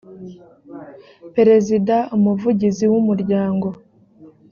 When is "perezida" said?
1.35-1.95